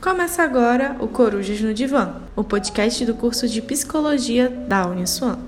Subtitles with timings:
[0.00, 5.38] Começa agora o Corujas no Divã, o podcast do curso de Psicologia da Uniswan.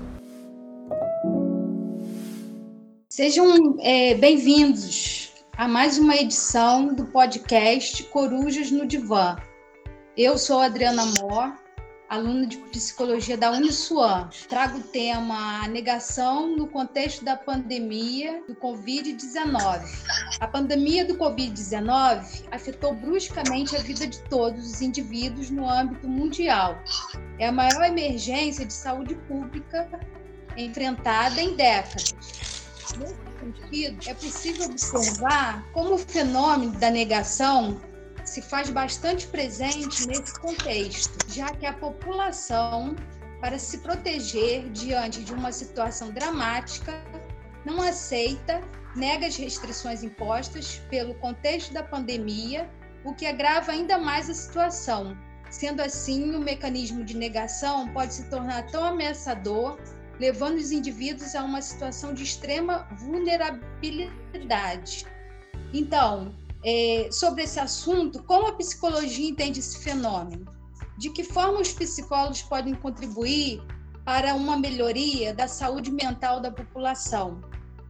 [3.09, 9.37] Sejam é, bem-vindos a mais uma edição do podcast Corujas no Divã.
[10.15, 11.51] Eu sou Adriana Mor,
[12.09, 14.29] aluna de psicologia da Uniswan.
[14.47, 19.83] Trago o tema negação no contexto da pandemia do Covid-19.
[20.39, 26.77] A pandemia do Covid-19 afetou bruscamente a vida de todos os indivíduos no âmbito mundial.
[27.39, 29.89] É a maior emergência de saúde pública
[30.57, 32.13] enfrentada em décadas.
[32.97, 37.81] Nesse sentido, é possível observar como o fenômeno da negação
[38.33, 42.95] se faz bastante presente nesse contexto, já que a população,
[43.39, 46.99] para se proteger diante de uma situação dramática,
[47.63, 48.59] não aceita,
[48.95, 52.67] nega as restrições impostas pelo contexto da pandemia,
[53.05, 55.15] o que agrava ainda mais a situação.
[55.51, 59.77] Sendo assim, o mecanismo de negação pode se tornar tão ameaçador,
[60.19, 65.05] levando os indivíduos a uma situação de extrema vulnerabilidade.
[65.71, 70.45] Então, é, sobre esse assunto, como a psicologia entende esse fenômeno?
[70.97, 73.61] De que forma os psicólogos podem contribuir
[74.05, 77.41] para uma melhoria da saúde mental da população?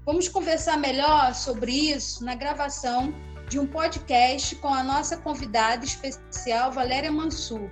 [0.06, 3.14] Vamos conversar melhor sobre isso na gravação
[3.50, 7.70] de um podcast com a nossa convidada especial, Valéria Mansur.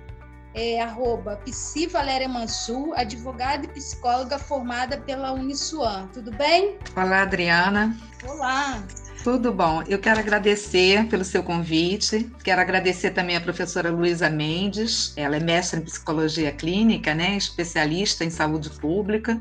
[0.54, 6.08] É, arroba Psi Valéria Mansur, advogada e psicóloga formada pela Uniswan.
[6.08, 6.78] Tudo bem?
[6.94, 7.96] Olá, Adriana.
[8.28, 8.82] Olá.
[9.22, 9.84] Tudo bom.
[9.88, 12.28] Eu quero agradecer pelo seu convite.
[12.42, 15.12] Quero agradecer também a professora Luísa Mendes.
[15.16, 19.40] Ela é mestre em psicologia clínica, né, especialista em saúde pública.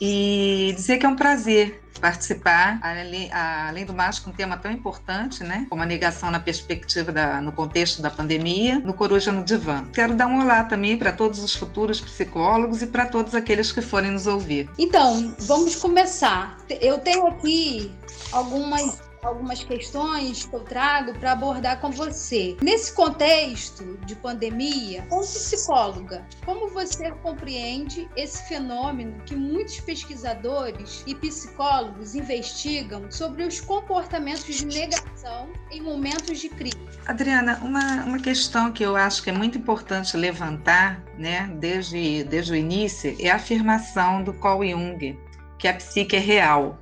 [0.00, 4.72] E dizer que é um prazer participar, além, além do mais, com um tema tão
[4.72, 9.44] importante, né, como a negação na perspectiva da, no contexto da pandemia, no Coruja no
[9.44, 9.84] Divã.
[9.92, 13.82] Quero dar um olá também para todos os futuros psicólogos e para todos aqueles que
[13.82, 14.68] forem nos ouvir.
[14.78, 16.56] Então, vamos começar.
[16.80, 17.92] Eu tenho aqui
[18.32, 22.56] algumas algumas questões que eu trago para abordar com você.
[22.62, 31.14] Nesse contexto de pandemia, como psicóloga, como você compreende esse fenômeno que muitos pesquisadores e
[31.14, 36.78] psicólogos investigam sobre os comportamentos de negação em momentos de crise?
[37.06, 42.52] Adriana, uma, uma questão que eu acho que é muito importante levantar, né, desde, desde
[42.52, 45.18] o início, é a afirmação do Carl Jung,
[45.58, 46.78] que a psique é real.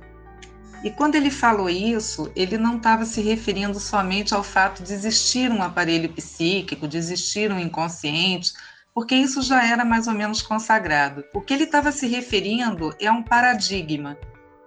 [0.83, 5.51] E quando ele falou isso, ele não estava se referindo somente ao fato de existir
[5.51, 8.53] um aparelho psíquico, de existir um inconsciente,
[8.93, 11.23] porque isso já era mais ou menos consagrado.
[11.33, 14.17] O que ele estava se referindo é um paradigma.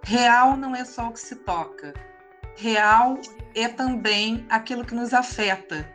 [0.04, 1.94] Real não é só o que se toca,
[2.56, 3.18] real
[3.54, 5.88] é também aquilo que nos afeta,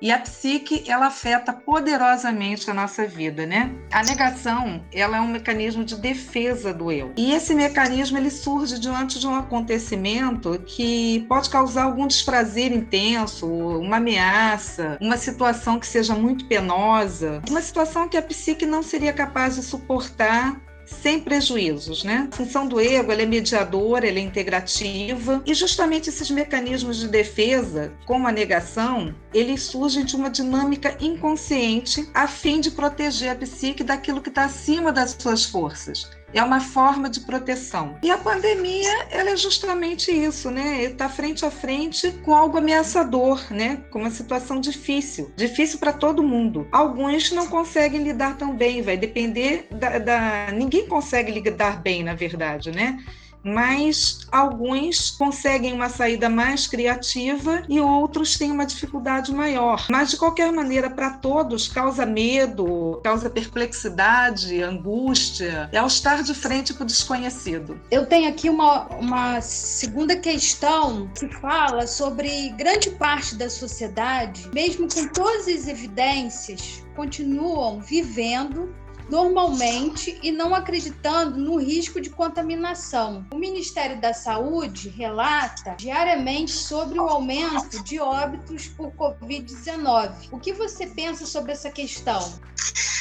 [0.00, 3.72] e a psique, ela afeta poderosamente a nossa vida, né?
[3.90, 7.12] A negação, ela é um mecanismo de defesa do eu.
[7.16, 13.46] E esse mecanismo, ele surge diante de um acontecimento que pode causar algum desprazer intenso,
[13.46, 19.12] uma ameaça, uma situação que seja muito penosa, uma situação que a psique não seria
[19.12, 22.28] capaz de suportar sem prejuízos, né?
[22.32, 27.92] A função do ego é mediadora, ela é integrativa e justamente esses mecanismos de defesa,
[28.06, 33.84] como a negação, eles surgem de uma dinâmica inconsciente a fim de proteger a psique
[33.84, 37.96] daquilo que está acima das suas forças é uma forma de proteção.
[38.02, 40.82] E a pandemia, ela é justamente isso, né?
[40.82, 43.82] Está frente a frente com algo ameaçador, né?
[43.90, 46.66] Com uma situação difícil, difícil para todo mundo.
[46.72, 50.52] Alguns não conseguem lidar tão bem, vai depender da, da...
[50.52, 52.98] ninguém consegue lidar bem, na verdade, né?
[53.44, 59.86] Mas alguns conseguem uma saída mais criativa e outros têm uma dificuldade maior.
[59.90, 66.34] Mas, de qualquer maneira, para todos, causa medo, causa perplexidade, angústia, é ao estar de
[66.34, 67.78] frente para o desconhecido.
[67.90, 74.88] Eu tenho aqui uma, uma segunda questão que fala sobre grande parte da sociedade, mesmo
[74.92, 78.74] com todas as evidências, continuam vivendo
[79.08, 83.24] normalmente e não acreditando no risco de contaminação.
[83.32, 90.28] O Ministério da Saúde relata diariamente sobre o aumento de óbitos por Covid-19.
[90.30, 92.34] O que você pensa sobre essa questão?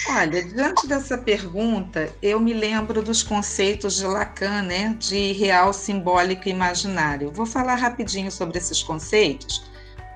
[0.10, 6.50] Olha, diante dessa pergunta, eu me lembro dos conceitos de Lacan, né, de real, simbólico
[6.50, 7.32] e imaginário.
[7.32, 9.64] Vou falar rapidinho sobre esses conceitos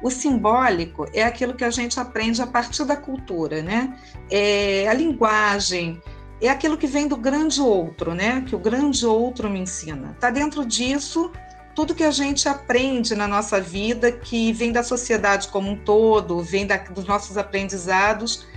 [0.01, 3.97] o simbólico é aquilo que a gente aprende a partir da cultura, né?
[4.29, 6.01] É a linguagem,
[6.41, 8.43] é aquilo que vem do grande outro, né?
[8.47, 10.11] Que o grande outro me ensina.
[10.11, 11.31] Está dentro disso
[11.77, 16.41] tudo que a gente aprende na nossa vida, que vem da sociedade como um todo,
[16.41, 18.47] vem da, dos nossos aprendizados,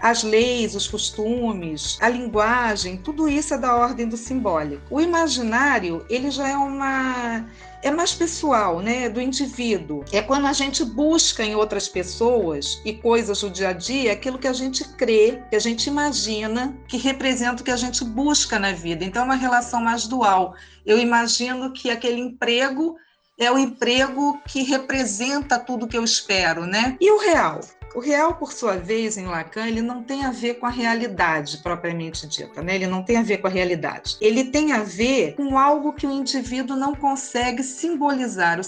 [0.00, 4.82] as leis, os costumes, a linguagem, tudo isso é da ordem do simbólico.
[4.90, 7.44] O imaginário, ele já é uma
[7.80, 10.04] é mais pessoal, né, do indivíduo.
[10.12, 14.38] É quando a gente busca em outras pessoas e coisas do dia a dia aquilo
[14.38, 18.58] que a gente crê, que a gente imagina, que representa o que a gente busca
[18.58, 19.04] na vida.
[19.04, 20.54] Então é uma relação mais dual.
[20.84, 22.96] Eu imagino que aquele emprego
[23.38, 26.96] é o emprego que representa tudo que eu espero, né?
[27.00, 27.60] E o real?
[27.98, 31.58] O real, por sua vez, em Lacan, ele não tem a ver com a realidade
[31.58, 32.76] propriamente dita, né?
[32.76, 34.16] Ele não tem a ver com a realidade.
[34.20, 38.60] Ele tem a ver com algo que o indivíduo não consegue simbolizar,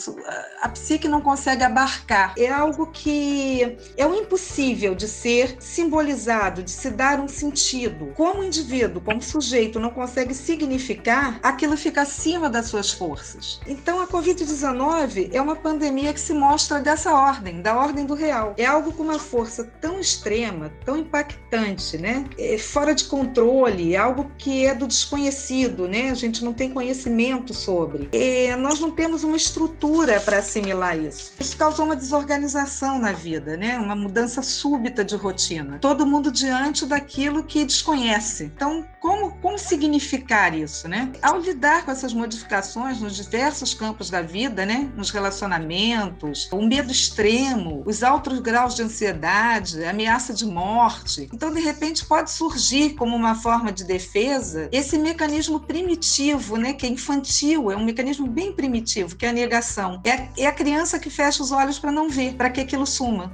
[0.60, 2.34] a psique não consegue abarcar.
[2.36, 8.12] É algo que é o impossível de ser simbolizado, de se dar um sentido.
[8.16, 13.60] Como o indivíduo, como sujeito, não consegue significar, aquilo fica acima das suas forças.
[13.64, 18.54] Então, a Covid-19 é uma pandemia que se mostra dessa ordem, da ordem do real.
[18.58, 22.24] É algo com uma força tão extrema, tão impactante, né?
[22.38, 26.10] É fora de controle, é algo que é do desconhecido, né?
[26.10, 28.08] A gente não tem conhecimento sobre.
[28.12, 31.32] É, nós não temos uma estrutura para assimilar isso.
[31.38, 33.78] Isso causou uma desorganização na vida, né?
[33.78, 35.78] Uma mudança súbita de rotina.
[35.80, 38.44] Todo mundo diante daquilo que desconhece.
[38.44, 41.12] Então, como, como significar isso, né?
[41.20, 44.90] Ao lidar com essas modificações nos diversos campos da vida, né?
[44.96, 51.28] Nos relacionamentos, o medo extremo, os altos graus de ansiedade ansiedade, ameaça de morte.
[51.32, 56.86] Então, de repente, pode surgir como uma forma de defesa esse mecanismo primitivo, né, que
[56.86, 60.00] é infantil, é um mecanismo bem primitivo, que é a negação.
[60.04, 63.32] É, é a criança que fecha os olhos para não ver, para que aquilo suma.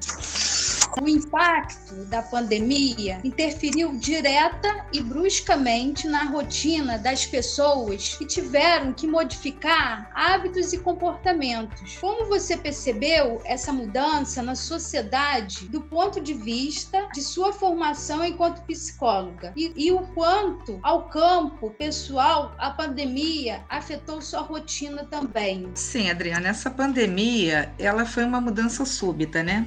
[1.01, 9.07] O impacto da pandemia interferiu direta e bruscamente na rotina das pessoas que tiveram que
[9.07, 11.99] modificar hábitos e comportamentos.
[11.99, 18.63] Como você percebeu essa mudança na sociedade do ponto de vista de sua formação enquanto
[18.63, 19.53] psicóloga?
[19.55, 25.71] E, e o quanto ao campo pessoal a pandemia afetou sua rotina também?
[25.75, 29.67] Sim, Adriana, essa pandemia ela foi uma mudança súbita, né?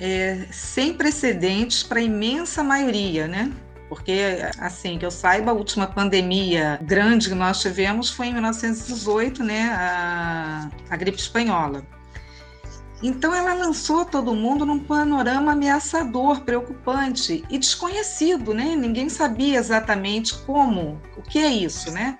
[0.00, 3.52] É, sem precedentes para a imensa maioria, né?
[3.88, 4.20] Porque,
[4.58, 9.70] assim, que eu saiba, a última pandemia grande que nós tivemos foi em 1918, né?
[9.72, 11.82] A, a gripe espanhola.
[13.02, 18.76] Então, ela lançou todo mundo num panorama ameaçador, preocupante e desconhecido, né?
[18.76, 22.18] Ninguém sabia exatamente como, o que é isso, né?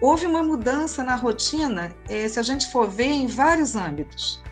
[0.00, 4.42] Houve uma mudança na rotina, eh, se a gente for ver, em vários âmbitos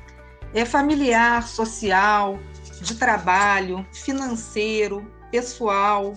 [0.54, 2.38] é familiar, social,
[2.80, 6.14] de trabalho, financeiro, pessoal.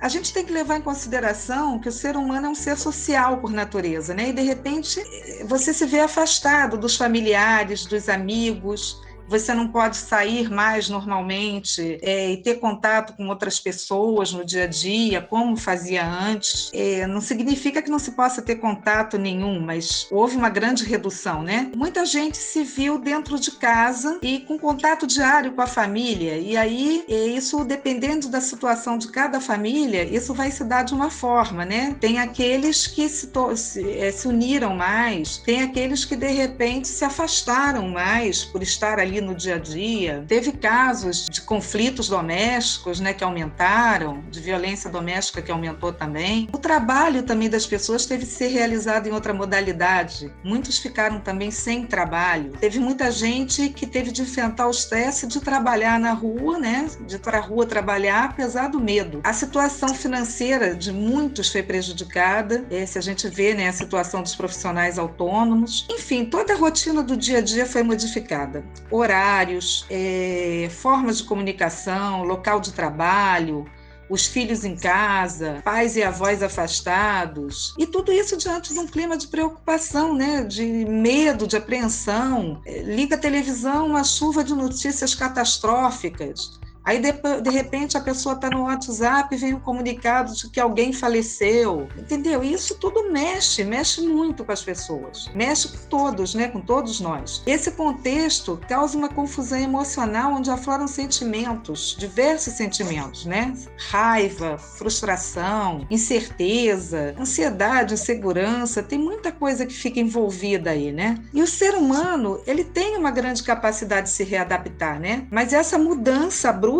[0.00, 3.38] A gente tem que levar em consideração que o ser humano é um ser social
[3.38, 4.28] por natureza, né?
[4.28, 5.02] E de repente
[5.46, 12.30] você se vê afastado dos familiares, dos amigos, você não pode sair mais normalmente é,
[12.32, 16.70] e ter contato com outras pessoas no dia a dia, como fazia antes.
[16.72, 21.42] É, não significa que não se possa ter contato nenhum, mas houve uma grande redução,
[21.42, 21.70] né?
[21.74, 26.56] Muita gente se viu dentro de casa e com contato diário com a família, e
[26.56, 31.10] aí é, isso, dependendo da situação de cada família, isso vai se dar de uma
[31.10, 31.96] forma, né?
[32.00, 37.04] Tem aqueles que se, se, é, se uniram mais, tem aqueles que de repente se
[37.04, 40.24] afastaram mais por estar ali ali no dia a dia.
[40.28, 46.48] Teve casos de conflitos domésticos, né, que aumentaram, de violência doméstica que aumentou também.
[46.52, 50.32] O trabalho também das pessoas teve que ser realizado em outra modalidade.
[50.44, 52.52] Muitos ficaram também sem trabalho.
[52.60, 57.16] Teve muita gente que teve de enfrentar o estresse de trabalhar na rua, né, de
[57.16, 59.20] ir para a rua trabalhar, apesar do medo.
[59.24, 62.64] A situação financeira de muitos foi prejudicada.
[62.70, 65.86] É, se a gente vê, né, a situação dos profissionais autônomos.
[65.90, 68.64] Enfim, toda a rotina do dia a dia foi modificada.
[68.90, 73.64] O horários, é, formas de comunicação, local de trabalho,
[74.08, 79.16] os filhos em casa, pais e avós afastados, e tudo isso diante de um clima
[79.16, 82.60] de preocupação, né, de medo, de apreensão.
[82.64, 86.58] É, liga a televisão, uma chuva de notícias catastróficas.
[86.86, 87.12] Aí, de,
[87.42, 91.88] de repente, a pessoa está no WhatsApp e vem um comunicado de que alguém faleceu.
[91.98, 92.44] Entendeu?
[92.44, 95.28] E isso tudo mexe, mexe muito com as pessoas.
[95.34, 96.46] Mexe com todos, né?
[96.46, 97.42] com todos nós.
[97.44, 103.52] Esse contexto causa uma confusão emocional onde afloram sentimentos, diversos sentimentos, né?
[103.90, 108.80] Raiva, frustração, incerteza, ansiedade, insegurança.
[108.80, 111.18] Tem muita coisa que fica envolvida aí, né?
[111.34, 115.26] E o ser humano, ele tem uma grande capacidade de se readaptar, né?
[115.32, 116.75] Mas essa mudança abrupta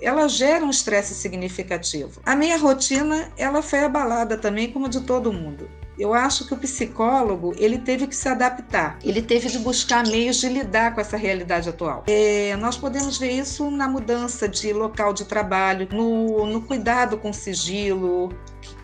[0.00, 2.20] ela gera um estresse significativo.
[2.24, 5.68] A minha rotina, ela foi abalada também, como de todo mundo.
[5.98, 10.36] Eu acho que o psicólogo ele teve que se adaptar, ele teve de buscar meios
[10.36, 12.04] de lidar com essa realidade atual.
[12.06, 17.32] É, nós podemos ver isso na mudança de local de trabalho, no, no cuidado com
[17.32, 18.32] sigilo,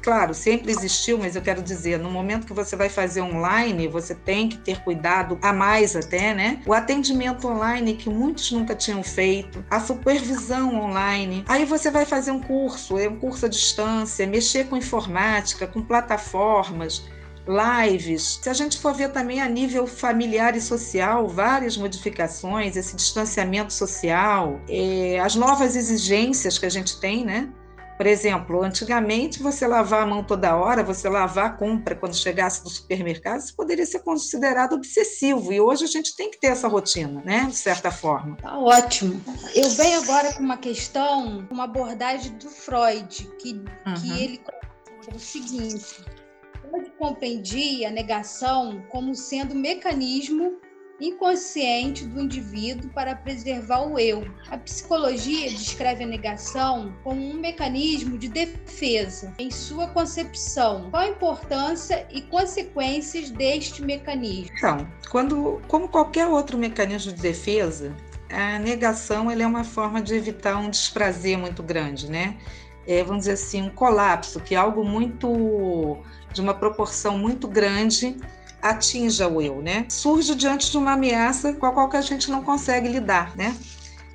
[0.04, 4.14] claro, sempre existiu, mas eu quero dizer, no momento que você vai fazer online, você
[4.14, 6.61] tem que ter cuidado a mais até, né?
[6.66, 11.42] O atendimento online que muitos nunca tinham feito, a supervisão online.
[11.49, 15.80] Aí você vai fazer um curso, é um curso à distância, mexer com informática, com
[15.80, 17.02] plataformas,
[17.49, 18.40] lives.
[18.42, 23.73] Se a gente for ver também a nível familiar e social, várias modificações, esse distanciamento
[23.73, 27.49] social, é, as novas exigências que a gente tem, né?
[27.96, 32.62] Por exemplo, antigamente você lavar a mão toda hora, você lavar a compra quando chegasse
[32.62, 35.52] do supermercado, isso poderia ser considerado obsessivo.
[35.52, 37.46] E hoje a gente tem que ter essa rotina, né?
[37.46, 38.36] De certa forma.
[38.36, 39.22] Tá ótimo.
[39.54, 43.94] Eu venho agora com uma questão, uma abordagem do Freud, que, uhum.
[43.94, 44.40] que ele
[45.12, 46.04] o seguinte:
[46.60, 50.58] Freud compreendia a negação como sendo um mecanismo
[51.00, 54.24] inconsciente do indivíduo para preservar o eu.
[54.48, 59.32] A psicologia descreve a negação como um mecanismo de defesa.
[59.38, 64.54] Em sua concepção, qual a importância e consequências deste mecanismo?
[64.56, 67.94] Então, quando, como qualquer outro mecanismo de defesa,
[68.30, 72.36] a negação é uma forma de evitar um desprazer muito grande, né?
[72.86, 75.98] É, vamos dizer assim, um colapso, que é algo muito
[76.32, 78.16] de uma proporção muito grande
[78.64, 79.85] atinja o eu, né?
[79.90, 83.54] Surge diante de uma ameaça com a qual a gente não consegue lidar, né?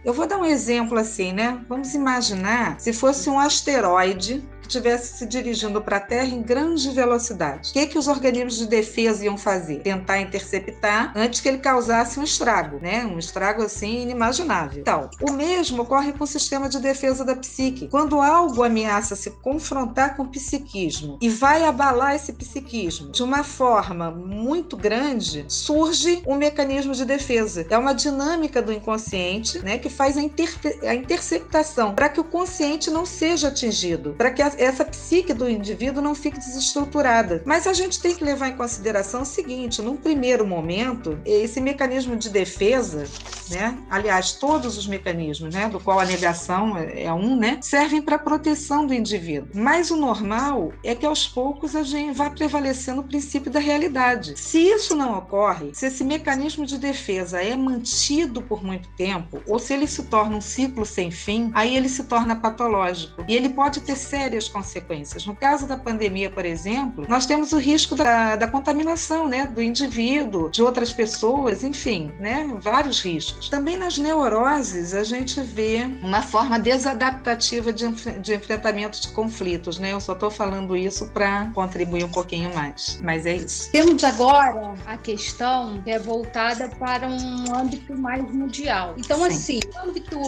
[0.04, 1.62] Eu vou dar um exemplo assim, né?
[1.70, 7.72] Vamos imaginar se fosse um asteroide estivesse se dirigindo para a Terra em grande velocidade.
[7.72, 9.82] O que, que os organismos de defesa iam fazer?
[9.82, 13.06] Tentar interceptar antes que ele causasse um estrago, né?
[13.06, 14.82] Um estrago assim inimaginável.
[14.82, 17.88] Então, o mesmo ocorre com o sistema de defesa da psique.
[17.88, 23.44] Quando algo ameaça se confrontar com o psiquismo e vai abalar esse psiquismo de uma
[23.44, 27.66] forma muito grande, surge um mecanismo de defesa.
[27.70, 30.50] É uma dinâmica do inconsciente, né, que faz a, inter
[30.88, 35.50] a interceptação para que o consciente não seja atingido, para que a essa psique do
[35.50, 37.42] indivíduo não fique desestruturada.
[37.46, 42.16] Mas a gente tem que levar em consideração o seguinte: num primeiro momento, esse mecanismo
[42.16, 43.06] de defesa,
[43.50, 43.78] né?
[43.90, 45.70] Aliás, todos os mecanismos, né?
[45.70, 47.60] Do qual a negação é, um, né?
[47.62, 49.50] Servem para proteção do indivíduo.
[49.54, 54.38] Mas o normal é que aos poucos a gente vá prevalecendo o princípio da realidade.
[54.38, 59.58] Se isso não ocorre, se esse mecanismo de defesa é mantido por muito tempo, ou
[59.58, 63.50] se ele se torna um ciclo sem fim, aí ele se torna patológico e ele
[63.50, 65.26] pode ter sérias consequências.
[65.26, 69.62] No caso da pandemia, por exemplo, nós temos o risco da, da contaminação né, do
[69.62, 73.50] indivíduo, de outras pessoas, enfim, né, vários riscos.
[73.50, 77.88] Também nas neuroses, a gente vê uma forma desadaptativa de,
[78.20, 79.80] de enfrentamento de conflitos.
[79.80, 79.94] Né?
[79.94, 83.72] Eu só estou falando isso para contribuir um pouquinho mais, mas é isso.
[83.72, 88.96] Temos agora a questão que é voltada para um âmbito mais mundial.
[88.98, 89.26] Então, Sim.
[89.26, 90.20] assim, no âmbito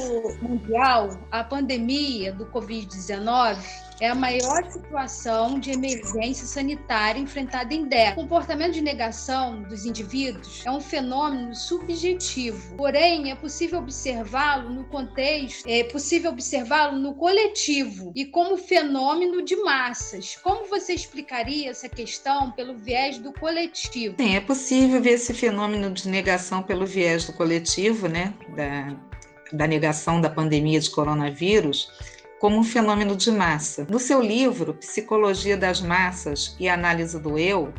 [0.42, 3.58] mundial, a pandemia do Covid-19
[4.02, 8.18] é a maior situação de emergência sanitária enfrentada em décadas.
[8.18, 14.86] O comportamento de negação dos indivíduos é um fenômeno subjetivo, porém é possível observá-lo no
[14.86, 20.36] contexto, é possível observá-lo no coletivo e como fenômeno de massas.
[20.42, 24.16] Como você explicaria essa questão pelo viés do coletivo?
[24.20, 28.34] Sim, é possível ver esse fenômeno de negação pelo viés do coletivo, né?
[28.56, 28.96] Da,
[29.54, 31.92] da negação da pandemia de coronavírus
[32.42, 33.86] como um fenômeno de massa.
[33.88, 37.72] No seu livro Psicologia das Massas e Análise do Eu,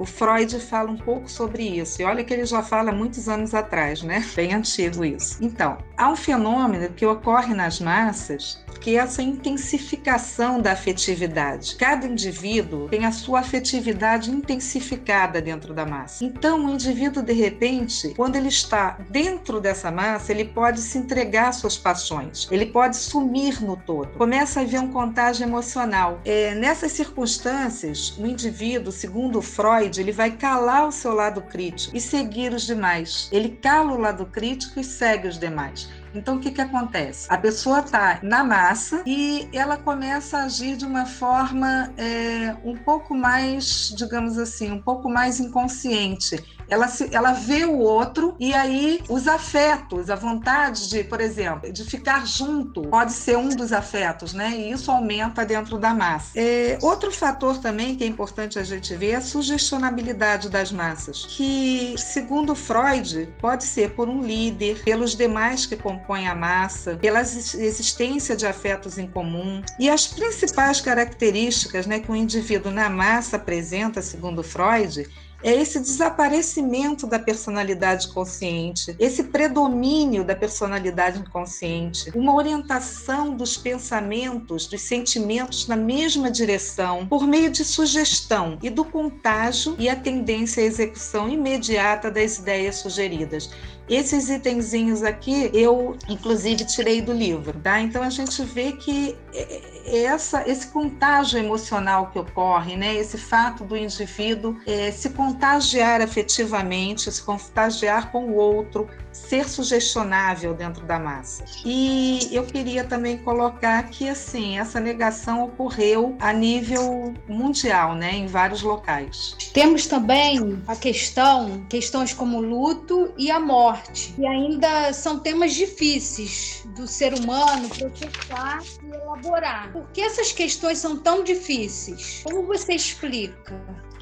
[0.00, 2.00] o Freud fala um pouco sobre isso.
[2.00, 4.24] E olha que ele já fala muitos anos atrás, né?
[4.34, 5.36] Bem antigo isso.
[5.44, 11.76] Então, há um fenômeno que ocorre nas massas que é essa intensificação da afetividade.
[11.76, 16.24] Cada indivíduo tem a sua afetividade intensificada dentro da massa.
[16.24, 21.48] Então, o indivíduo, de repente, quando ele está dentro dessa massa, ele pode se entregar
[21.48, 24.08] às suas paixões, ele pode sumir no todo.
[24.16, 26.20] Começa a haver um contágio emocional.
[26.24, 32.00] É, nessas circunstâncias, o indivíduo, segundo Freud, ele vai calar o seu lado crítico e
[32.00, 33.28] seguir os demais.
[33.32, 35.88] Ele cala o lado crítico e segue os demais.
[36.14, 37.26] Então, o que, que acontece?
[37.30, 42.76] A pessoa está na massa e ela começa a agir de uma forma é, um
[42.76, 48.54] pouco mais, digamos assim, um pouco mais inconsciente ela, se, ela vê o outro e
[48.54, 53.72] aí os afetos, a vontade de, por exemplo, de ficar junto, pode ser um dos
[53.72, 54.50] afetos, né?
[54.50, 56.30] E isso aumenta dentro da massa.
[56.36, 61.26] É, outro fator também que é importante a gente ver é a sugestionabilidade das massas,
[61.26, 67.20] que, segundo Freud, pode ser por um líder, pelos demais que compõem a massa, pela
[67.20, 69.62] existência de afetos em comum.
[69.78, 75.08] E as principais características né, que o indivíduo na massa apresenta, segundo Freud,
[75.42, 84.66] é esse desaparecimento da personalidade consciente, esse predomínio da personalidade inconsciente, uma orientação dos pensamentos,
[84.66, 90.62] dos sentimentos na mesma direção, por meio de sugestão e do contágio e a tendência
[90.62, 93.50] à execução imediata das ideias sugeridas.
[93.90, 97.80] Esses itenzinhos aqui eu, inclusive, tirei do livro, tá?
[97.80, 102.94] Então a gente vê que é, é essa, esse contágio emocional que ocorre, né?
[102.94, 110.54] Esse fato do indivíduo é, se contagiar afetivamente, se contagiar com o outro, ser sugestionável
[110.54, 111.44] dentro da massa.
[111.64, 118.26] E eu queria também colocar que assim essa negação ocorreu a nível mundial, né, em
[118.26, 119.36] vários locais.
[119.52, 126.64] Temos também a questão, questões como luto e a morte, que ainda são temas difíceis
[126.76, 129.72] do ser humano processar e elaborar.
[129.72, 132.22] Por que essas questões são tão difíceis?
[132.24, 133.60] Como você explica?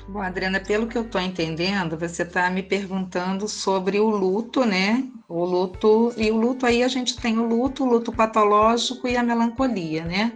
[0.08, 5.06] Bom, Adriana, pelo que eu estou entendendo, você está me perguntando sobre o luto, né?
[5.28, 9.18] O luto, e o luto aí a gente tem o luto, o luto patológico e
[9.18, 10.32] a melancolia, né?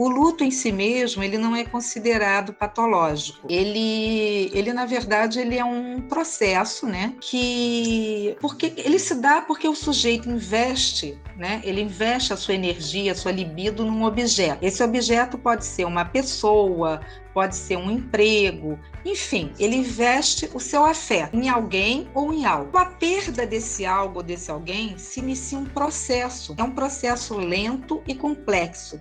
[0.00, 3.46] O luto em si mesmo, ele não é considerado patológico.
[3.50, 9.68] Ele, ele na verdade, ele é um processo, né, que porque ele se dá porque
[9.68, 11.60] o sujeito investe, né?
[11.62, 14.64] Ele investe a sua energia, a sua libido num objeto.
[14.64, 17.02] Esse objeto pode ser uma pessoa,
[17.34, 22.72] pode ser um emprego, enfim, ele investe o seu afeto em alguém ou em algo.
[22.72, 26.54] Com a perda desse algo ou desse alguém, se inicia um processo.
[26.56, 28.98] É um processo lento e complexo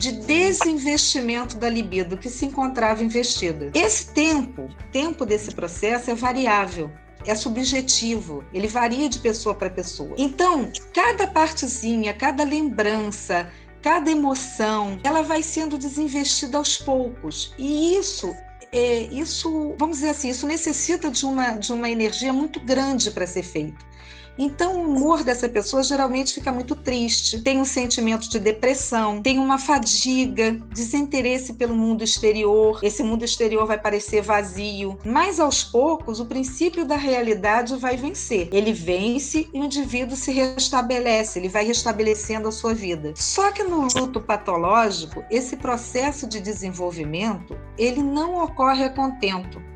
[0.00, 3.70] de desinvestimento da libido que se encontrava investida.
[3.74, 6.90] Esse tempo, tempo desse processo é variável
[7.26, 10.14] é subjetivo, ele varia de pessoa para pessoa.
[10.16, 13.50] Então, cada partezinha, cada lembrança,
[13.82, 17.52] cada emoção, ela vai sendo desinvestida aos poucos.
[17.58, 18.34] E isso
[18.72, 23.26] é, isso, vamos dizer assim, isso necessita de uma, de uma energia muito grande para
[23.26, 23.84] ser feito.
[24.38, 29.38] Então, o humor dessa pessoa geralmente fica muito triste, tem um sentimento de depressão, tem
[29.38, 32.80] uma fadiga, desinteresse pelo mundo exterior.
[32.82, 38.48] Esse mundo exterior vai parecer vazio, mas aos poucos o princípio da realidade vai vencer.
[38.52, 43.12] Ele vence e o indivíduo se restabelece, ele vai restabelecendo a sua vida.
[43.16, 49.70] Só que no luto patológico, esse processo de desenvolvimento, ele não ocorre a contento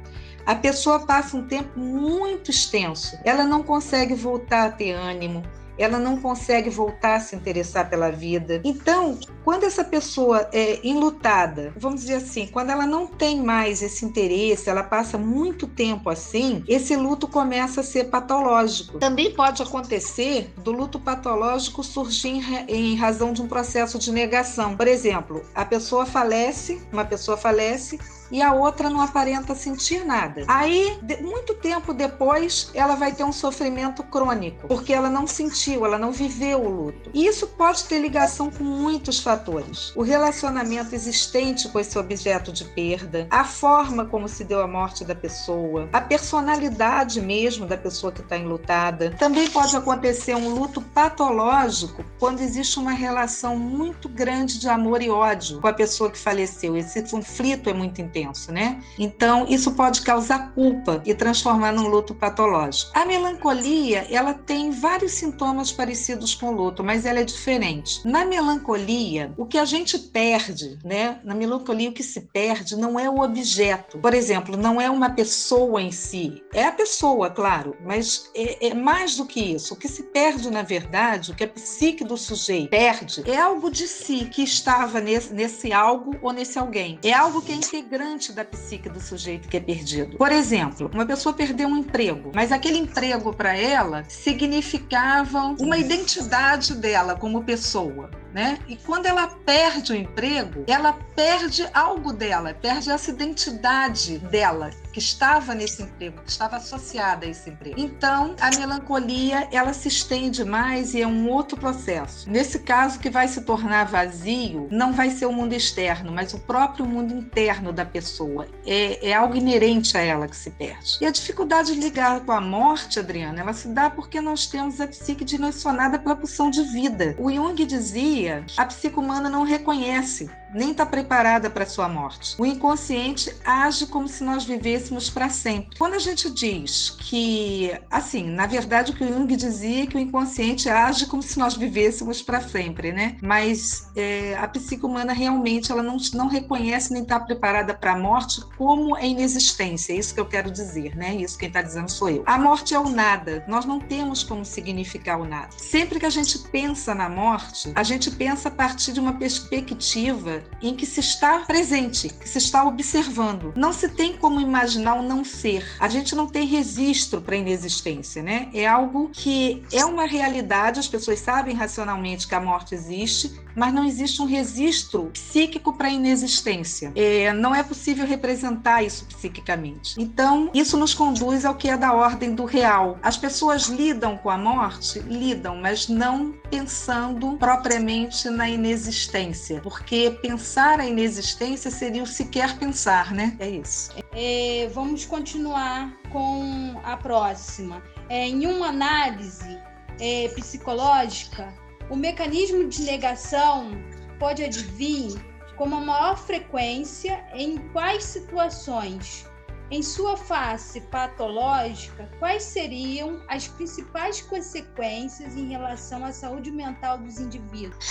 [0.47, 5.43] a pessoa passa um tempo muito extenso, ela não consegue voltar a ter ânimo,
[5.79, 8.61] ela não consegue voltar a se interessar pela vida.
[8.65, 14.05] Então, quando essa pessoa é enlutada, vamos dizer assim, quando ela não tem mais esse
[14.05, 18.99] interesse, ela passa muito tempo assim, esse luto começa a ser patológico.
[18.99, 24.77] Também pode acontecer do luto patológico surgir em razão de um processo de negação.
[24.77, 27.99] Por exemplo, a pessoa falece, uma pessoa falece,
[28.31, 30.45] e a outra não aparenta sentir nada.
[30.49, 35.99] Aí, muito tempo depois, ela vai ter um sofrimento crônico, porque ela não sentiu, ela
[35.99, 37.11] não viveu o luto.
[37.13, 39.95] E isso pode ter ligação com muitos fatores.
[39.97, 45.05] O relacionamento existente com esse objeto de perda, a forma como se deu a morte
[45.05, 49.15] da pessoa, a personalidade mesmo da pessoa que está enlutada.
[49.19, 55.11] Também pode acontecer um luto patológico quando existe uma relação muito grande de amor e
[55.11, 56.77] ódio com a pessoa que faleceu.
[56.77, 58.81] Esse conflito é muito intenso intenso, né?
[58.99, 62.93] Então, isso pode causar culpa e transformar num luto patológico.
[62.95, 68.07] A melancolia, ela tem vários sintomas parecidos com o luto, mas ela é diferente.
[68.07, 71.19] Na melancolia, o que a gente perde, né?
[71.25, 73.99] Na melancolia, o que se perde não é o objeto.
[73.99, 76.43] Por exemplo, não é uma pessoa em si.
[76.53, 79.75] É a pessoa, claro, mas é, é mais do que isso.
[79.75, 83.71] O que se perde, na verdade, o que a psique do sujeito perde, é algo
[83.71, 86.99] de si que estava nesse, nesse algo ou nesse alguém.
[87.03, 88.04] É algo que é integrante
[88.35, 90.17] da psique do sujeito que é perdido.
[90.19, 96.75] Por exemplo, uma pessoa perdeu um emprego, mas aquele emprego para ela significava uma identidade
[96.75, 98.11] dela como pessoa.
[98.33, 98.59] né?
[98.69, 105.01] E quando ela perde o emprego, ela perde algo dela, perde essa identidade dela que
[105.01, 107.75] estava nesse emprego, que estava associada a esse emprego.
[107.77, 112.31] Então, a melancolia, ela se estende mais e é um outro processo.
[112.31, 116.39] Nesse caso, que vai se tornar vazio, não vai ser o mundo externo, mas o
[116.39, 118.47] próprio mundo interno da pessoa.
[118.65, 120.99] É, é algo inerente a ela que se perde.
[121.01, 124.81] E a dificuldade de ligar com a morte, Adriana, ela se dá porque nós temos
[124.81, 127.17] a psique direcionada para a pulsão de vida.
[127.19, 132.37] O Jung dizia a psique humana não reconhece nem está preparada para sua morte.
[132.39, 135.77] O inconsciente age como se nós vivêssemos para sempre.
[135.79, 139.97] Quando a gente diz que, assim, na verdade o que o Jung dizia é que
[139.97, 143.17] o inconsciente age como se nós vivêssemos para sempre, né?
[143.23, 147.99] Mas é, a psique humana realmente ela não, não reconhece nem está preparada para a
[147.99, 149.93] morte como a inexistência.
[149.93, 151.15] É isso que eu quero dizer, né?
[151.15, 152.23] Isso quem está dizendo sou eu.
[152.27, 153.45] A morte é o nada.
[153.49, 155.51] Nós não temos como significar o nada.
[155.57, 160.43] Sempre que a gente pensa na morte, a gente pensa a partir de uma perspectiva
[160.63, 163.53] em que se está presente, que se está observando.
[163.57, 165.65] Não se tem como imaginar o não ser.
[165.79, 168.49] A gente não tem registro para a inexistência, né?
[168.55, 173.73] É algo que é uma realidade, as pessoas sabem racionalmente que a morte existe, mas
[173.73, 176.93] não existe um registro psíquico para a inexistência.
[176.95, 179.95] É, não é possível representar isso psiquicamente.
[179.99, 182.99] Então, isso nos conduz ao que é da ordem do real.
[183.03, 185.01] As pessoas lidam com a morte?
[185.01, 193.13] Lidam, mas não pensando propriamente na inexistência, porque pensar a inexistência seria o sequer pensar,
[193.13, 193.37] né?
[193.39, 193.91] É isso.
[194.13, 197.83] É, vamos continuar com a próxima.
[198.09, 199.59] É, em uma análise
[199.99, 201.53] é, psicológica,
[201.91, 203.71] o mecanismo de negação
[204.19, 205.15] pode advir
[205.57, 209.27] com uma maior frequência em quais situações?
[209.75, 217.19] Em sua face patológica, quais seriam as principais consequências em relação à saúde mental dos
[217.19, 217.85] indivíduos?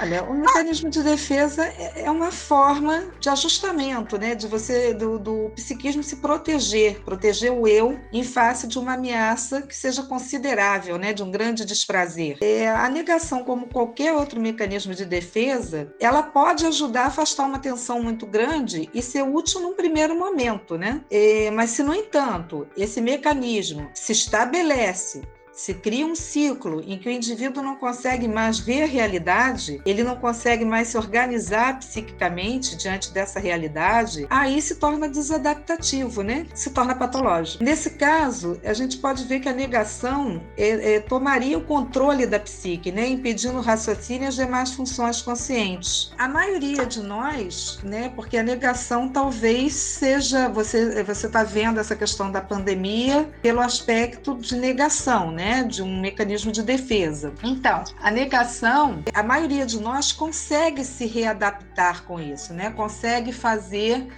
[0.00, 4.34] Olha, o mecanismo de defesa é, é uma forma de ajustamento, né?
[4.34, 9.60] De você, do, do psiquismo se proteger, proteger o eu em face de uma ameaça
[9.60, 11.12] que seja considerável, né?
[11.12, 12.38] De um grande desprazer.
[12.40, 17.58] É, a negação, como qualquer outro mecanismo de defesa, ela pode ajudar a afastar uma
[17.58, 21.02] tensão muito grande e ser útil num primeiro momento, né?
[21.10, 25.22] É, mas se, no entanto, esse mecanismo se estabelece
[25.56, 30.04] se cria um ciclo em que o indivíduo não consegue mais ver a realidade, ele
[30.04, 36.46] não consegue mais se organizar psiquicamente diante dessa realidade, aí se torna desadaptativo, né?
[36.54, 37.64] Se torna patológico.
[37.64, 42.38] Nesse caso, a gente pode ver que a negação é, é, tomaria o controle da
[42.38, 43.08] psique, né?
[43.08, 46.12] Impedindo o raciocínio e as demais funções conscientes.
[46.18, 48.12] A maioria de nós, né?
[48.14, 54.36] Porque a negação talvez seja você você está vendo essa questão da pandemia pelo aspecto
[54.36, 55.45] de negação, né?
[55.46, 57.32] Né, de um mecanismo de defesa.
[57.40, 62.70] Então, a negação, a maioria de nós consegue se readaptar com isso, né?
[62.70, 64.08] Consegue fazer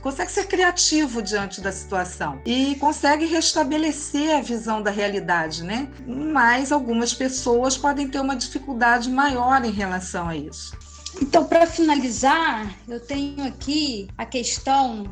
[0.00, 5.88] consegue ser criativo diante da situação e consegue restabelecer a visão da realidade, né?
[6.06, 10.72] Mas algumas pessoas podem ter uma dificuldade maior em relação a isso.
[11.20, 15.04] Então, para finalizar, eu tenho aqui a questão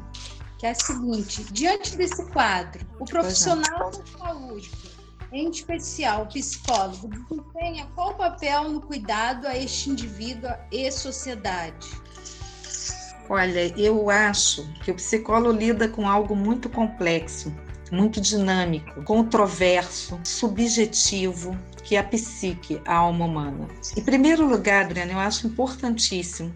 [0.58, 4.83] que é a seguinte: diante desse quadro, o profissional da saúde
[5.34, 11.88] em especial o psicólogo, desempenha qual papel no cuidado a este indivíduo e sociedade?
[13.28, 17.52] Olha, eu acho que o psicólogo lida com algo muito complexo,
[17.90, 23.68] muito dinâmico, controverso, subjetivo, que é a psique, a alma humana.
[23.96, 26.54] Em primeiro lugar, Adriana, eu acho importantíssimo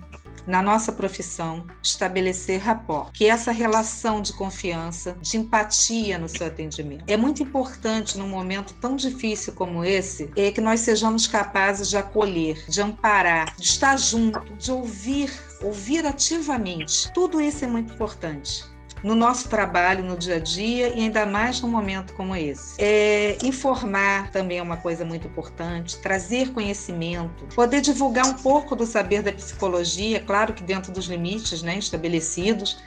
[0.48, 6.46] na nossa profissão, estabelecer rapport, que é essa relação de confiança, de empatia no seu
[6.46, 7.04] atendimento.
[7.06, 11.98] É muito importante num momento tão difícil como esse, é que nós sejamos capazes de
[11.98, 15.30] acolher, de amparar, de estar junto, de ouvir,
[15.62, 17.12] ouvir ativamente.
[17.12, 21.60] Tudo isso é muito importante no nosso trabalho, no dia a dia e ainda mais
[21.60, 22.74] num momento como esse.
[22.78, 28.86] É, informar também é uma coisa muito importante, trazer conhecimento, poder divulgar um pouco do
[28.86, 32.78] saber da psicologia, claro que dentro dos limites né, estabelecidos,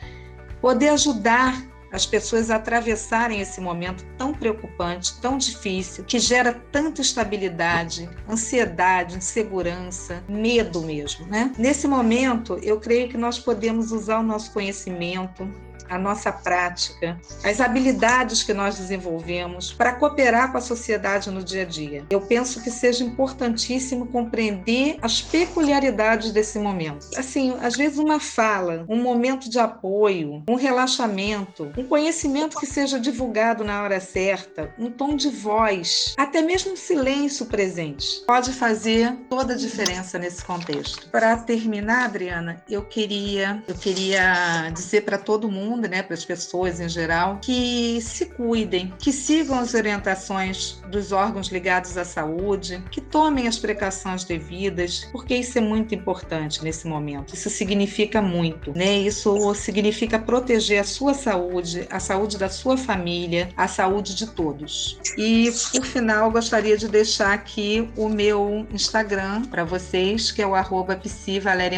[0.62, 7.02] poder ajudar as pessoas a atravessarem esse momento tão preocupante, tão difícil, que gera tanta
[7.02, 11.52] instabilidade, ansiedade, insegurança, medo mesmo, né?
[11.58, 15.52] Nesse momento, eu creio que nós podemos usar o nosso conhecimento,
[15.90, 21.64] a nossa prática, as habilidades que nós desenvolvemos para cooperar com a sociedade no dia
[21.64, 22.06] a dia.
[22.10, 27.08] Eu penso que seja importantíssimo compreender as peculiaridades desse momento.
[27.16, 33.00] Assim, às vezes uma fala, um momento de apoio, um relaxamento, um conhecimento que seja
[33.00, 39.16] divulgado na hora certa, um tom de voz, até mesmo um silêncio presente, pode fazer
[39.30, 41.10] toda a diferença nesse contexto.
[41.10, 46.80] Para terminar, Adriana, eu queria, eu queria dizer para todo mundo, né, para as pessoas
[46.80, 53.02] em geral, que se cuidem, que sigam as orientações dos órgãos ligados à saúde, que
[53.02, 57.34] tomem as precauções devidas, porque isso é muito importante nesse momento.
[57.34, 58.98] Isso significa muito, né?
[59.00, 65.00] Isso significa proteger a sua saúde, a saúde da sua família, a saúde de todos.
[65.18, 70.56] E por final, gostaria de deixar aqui o meu Instagram para vocês, que é o
[70.56, 71.00] arroba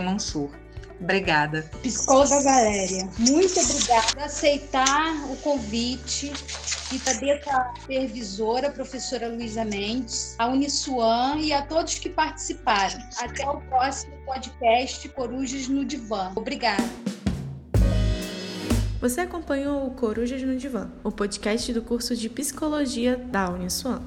[0.04, 0.63] Mansur.
[1.04, 1.70] Obrigada.
[1.82, 6.32] Psicóloga Valéria, muito obrigada por aceitar o convite
[6.92, 13.00] e também a supervisora, a professora Luísa Mendes, a Uniswan e a todos que participaram.
[13.20, 16.32] Até o próximo podcast Corujas no Divã.
[16.36, 16.84] Obrigada.
[19.02, 24.02] Você acompanhou o Corujas no Divã, o podcast do curso de Psicologia da Uniswan.